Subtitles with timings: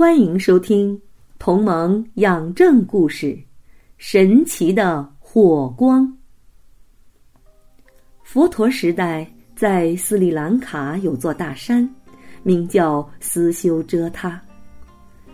[0.00, 0.96] 欢迎收听
[1.38, 3.26] 《同盟养正故事》，
[3.98, 6.10] 神奇的火光。
[8.22, 11.86] 佛陀时代，在斯里兰卡有座大山，
[12.42, 14.40] 名叫思修遮他。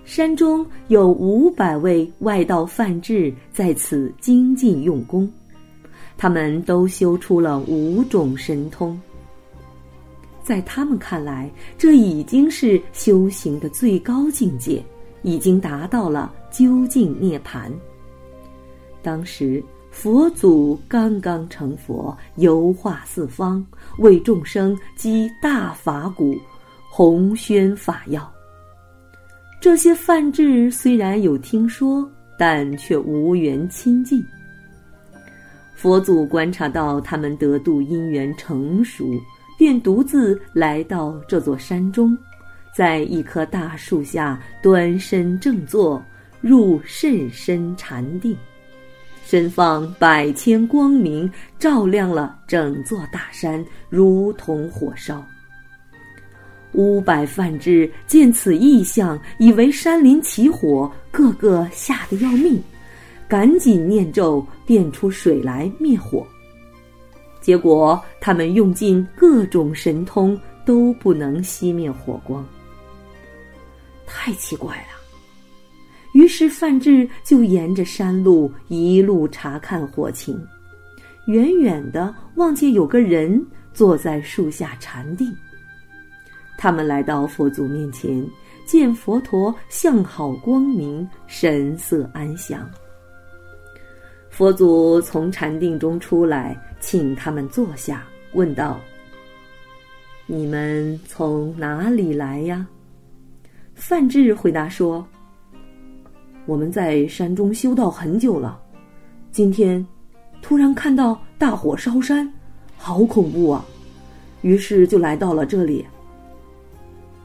[0.05, 5.33] 山中有五百位外道梵志在此精进用功，
[6.19, 9.01] 他们都修出了五种神通。
[10.46, 14.80] 在他们看来，这已经是修行的最高境界，
[15.22, 17.69] 已经达到了究竟涅槃。
[19.02, 23.67] 当时佛祖刚刚成佛，游化四方，
[23.98, 26.36] 为众生积大法鼓，
[26.92, 28.33] 弘宣法要。
[29.61, 32.08] 这些梵志虽然有听说，
[32.39, 34.24] 但却无缘亲近。
[35.74, 39.05] 佛祖观察到他们得度因缘成熟。
[39.56, 42.16] 便独自来到这座山中，
[42.74, 46.02] 在一棵大树下端身正坐，
[46.40, 48.36] 入甚深禅定，
[49.24, 55.24] 身放百千光明，照亮了整座大山，如同火烧。
[56.72, 62.62] 五百梵志见此异象，以为山林起火，个个吓得要命，
[63.27, 66.27] 赶紧念咒，变出水来灭火。
[67.47, 72.44] 结果，他们用尽各种神通，都不能熄灭火光。
[74.05, 74.98] 太奇怪了！
[76.12, 80.45] 于是范志就沿着山路一路查看火情，
[81.29, 83.40] 远远的望见有个人
[83.73, 85.33] 坐在树下禅定。
[86.58, 88.28] 他们来到佛祖面前，
[88.67, 92.68] 见佛陀相好光明，神色安详。
[94.28, 98.81] 佛祖从禅定中出来，请他们坐下，问道
[100.27, 102.67] ：“你们从哪里来呀？”
[103.75, 105.07] 范志回答说
[106.47, 108.61] ：“我们在山中修道很久了，
[109.33, 109.85] 今天
[110.41, 112.33] 突然看到大火烧山，
[112.77, 113.64] 好恐怖啊！
[114.43, 115.85] 于是就来到了这里。”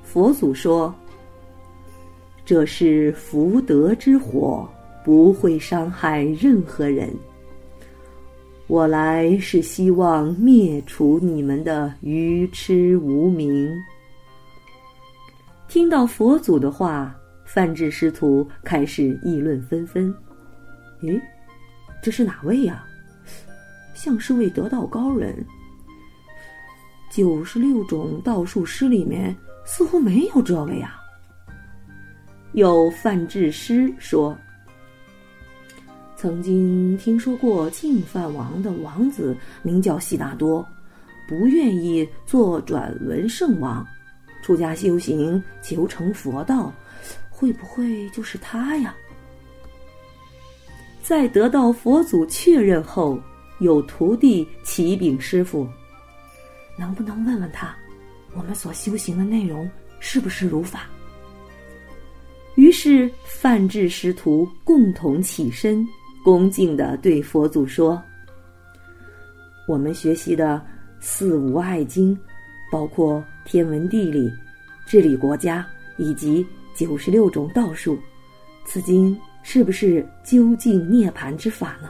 [0.04, 0.94] 佛祖说
[2.46, 4.68] ：“这是福德之火。”
[5.04, 7.12] 不会伤害任何人。
[8.72, 13.70] 我来是希望灭除你们的愚痴无明。
[15.68, 20.16] 听到佛祖的话，范志师徒开始议论纷纷。
[21.02, 21.20] 咦，
[22.02, 22.82] 这是哪位呀？
[23.94, 25.36] 像是位得道高人。
[27.12, 30.96] 九十六种道术师里面似乎没有这位啊。
[32.54, 34.34] 有范志师说。
[36.22, 40.64] 曾经听说过净饭王的王子名叫悉达多，
[41.28, 43.84] 不愿意做转轮圣王，
[44.44, 46.72] 出家修行求成佛道，
[47.32, 48.96] 会不会就是他呀？
[51.02, 53.20] 在得到佛祖确认后，
[53.60, 55.68] 有徒弟启禀师傅
[56.78, 57.76] ：“能不能问问他，
[58.36, 59.68] 我们所修行的内容
[60.00, 60.82] 是不是如法？”
[62.54, 65.84] 于是范志师徒共同起身。
[66.24, 68.02] 恭敬的对佛祖说
[69.68, 70.62] ：“我们学习的
[71.00, 72.16] 四无碍经，
[72.72, 74.32] 包括天文地理、
[74.86, 75.66] 治理国家
[75.98, 76.46] 以及
[76.76, 77.98] 九十六种道术，
[78.66, 81.90] 此经是不是究竟涅槃之法呢？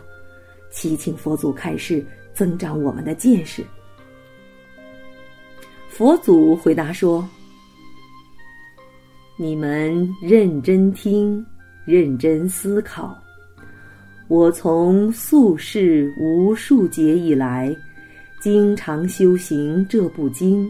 [0.72, 3.66] 祈请佛祖开示，增长我们的见识。”
[5.90, 7.28] 佛祖回答说
[9.36, 11.45] ：“你们认真听，
[11.83, 13.13] 认真思考。”
[14.31, 17.75] 我从宿世无数劫以来，
[18.39, 20.66] 经常修行这部经，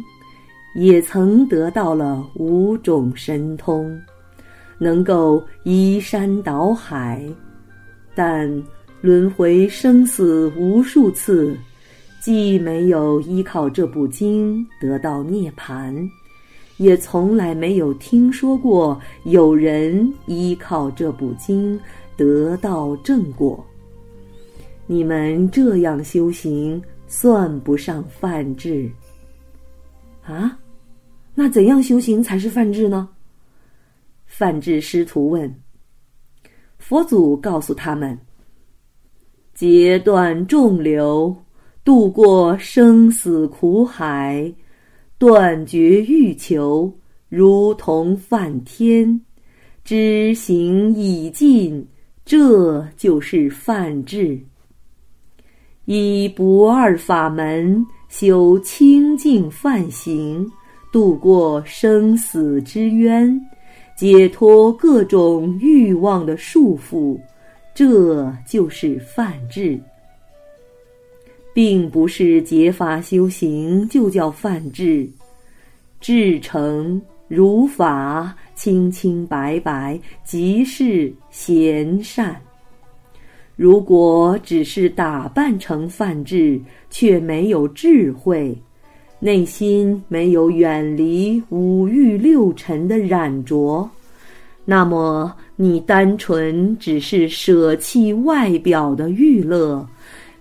[0.73, 3.95] 也曾得到了五种神通，
[4.79, 7.23] 能够移山倒海，
[8.15, 8.51] 但
[8.99, 11.55] 轮回生死无数次，
[12.19, 15.95] 既没有依靠这部经得到涅槃，
[16.77, 21.79] 也从来没有听说过有人依靠这部经。
[22.21, 23.65] 得到正果，
[24.85, 28.87] 你们这样修行算不上犯智。
[30.23, 30.55] 啊，
[31.33, 33.09] 那怎样修行才是犯智呢？
[34.27, 35.51] 范志师徒问。
[36.77, 38.15] 佛祖告诉他们：
[39.55, 41.35] 截断众流，
[41.83, 44.53] 渡过生死苦海，
[45.17, 46.93] 断绝欲求，
[47.29, 49.19] 如同梵天。
[49.83, 51.83] 知行已尽，
[52.23, 54.39] 这就是梵志。
[55.85, 60.49] 以不二法门修清净梵行，
[60.91, 63.39] 度过生死之渊，
[63.97, 67.19] 解脱各种欲望的束缚，
[67.73, 69.79] 这就是梵志。
[71.53, 75.09] 并不是结法修行就叫梵志，
[75.99, 78.35] 至诚如法。
[78.53, 82.39] 清清白白即是贤善。
[83.55, 86.61] 如果只是打扮成范志，
[86.91, 88.55] 却没有智慧，
[89.19, 93.89] 内心没有远离五欲六尘的染着，
[94.63, 99.83] 那么你单纯只是舍弃外表的娱乐，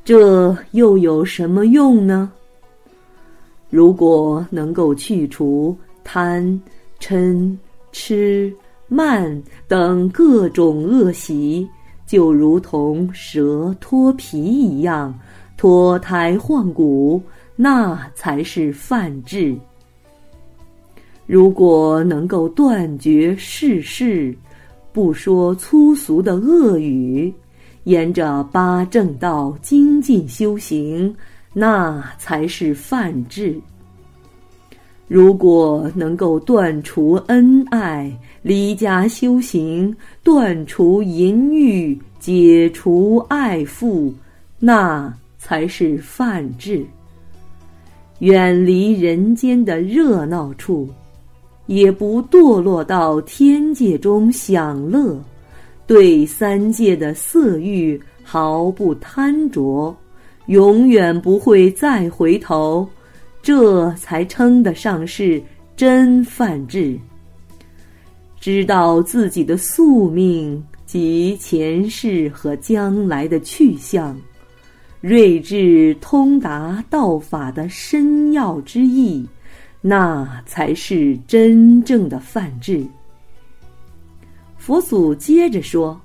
[0.04, 2.30] 这又有什么用呢？
[3.70, 6.60] 如果能够去除贪
[7.00, 7.56] 嗔。
[7.92, 8.54] 痴
[8.86, 11.68] 慢等各种恶习，
[12.06, 15.12] 就如同蛇脱皮一样，
[15.56, 17.20] 脱胎换骨，
[17.56, 19.56] 那才是犯智。
[21.26, 24.32] 如果能够断绝世事，
[24.92, 27.34] 不说粗俗的恶语，
[27.82, 31.12] 沿着八正道精进修行，
[31.52, 33.60] 那才是犯智。
[35.10, 39.92] 如果能够断除恩爱，离家修行，
[40.22, 44.12] 断除淫欲，解除爱缚，
[44.60, 46.86] 那才是范志。
[48.20, 50.88] 远离人间的热闹处，
[51.66, 55.20] 也不堕落到天界中享乐，
[55.88, 59.92] 对三界的色欲毫不贪着，
[60.46, 62.88] 永远不会再回头。
[63.42, 65.42] 这才称得上是
[65.76, 66.98] 真梵志。
[68.38, 74.18] 知道自己的宿命及前世和将来的去向，
[75.00, 79.26] 睿智通达道法的深要之意，
[79.80, 82.86] 那才是真正的梵志。
[84.56, 86.00] 佛祖接着说。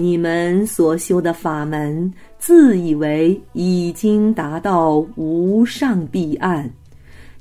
[0.00, 6.70] 你们所修的法门，自以为已经达到无上彼岸，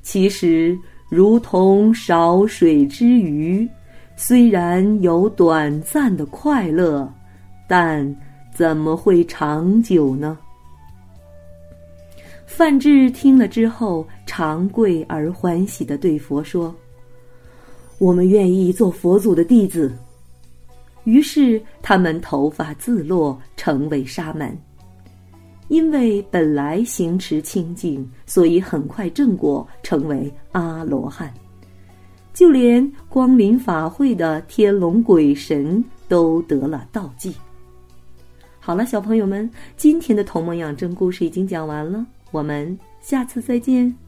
[0.02, 0.76] 其实
[1.08, 3.70] 如同少水之鱼，
[4.16, 7.08] 虽然有短暂的快乐，
[7.68, 8.16] 但
[8.52, 10.36] 怎么会长久呢？
[12.48, 16.74] 范志听了之后，长跪而欢喜的对佛说
[18.02, 19.96] ：“我们愿意做佛祖的弟子。”
[21.08, 24.54] 于是他们头发自落，成为沙门。
[25.70, 31.34] 因为本来行持清净，所以很快正果，成为阿罗汉。
[32.34, 37.34] 就连光临法会的天龙鬼神都得了道记。
[38.60, 44.07] 好了，小朋友们，今天的《童梦养真》故事已经讲完了，我们下次再见。